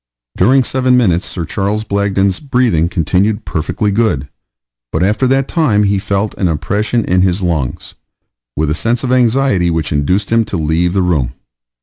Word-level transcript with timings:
During 0.35 0.63
seven 0.63 0.97
minutes 0.97 1.27
Sir 1.27 1.45
C. 1.47 1.85
Blagden's 1.87 2.39
breathing 2.39 2.89
continued 2.89 3.45
perfectly 3.45 3.91
good, 3.91 4.29
but 4.91 5.03
after 5.03 5.27
that 5.27 5.47
time 5.47 5.83
he 5.83 5.99
felt 5.99 6.33
an 6.39 6.47
oppression 6.47 7.05
in 7.05 7.21
his 7.21 7.43
lungs, 7.43 7.93
with 8.55 8.71
a 8.71 8.73
sense 8.73 9.03
of 9.03 9.11
anxiety, 9.11 9.69
which 9.69 9.91
induced 9.91 10.31
him 10.31 10.43
to 10.45 10.57
leave 10.57 10.93
the 10.93 11.03
room. 11.03 11.33